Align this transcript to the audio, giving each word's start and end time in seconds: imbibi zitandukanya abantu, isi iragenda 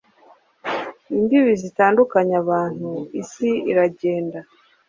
imbibi 1.17 1.53
zitandukanya 1.61 2.35
abantu, 2.43 2.89
isi 3.21 3.51
iragenda 3.71 4.39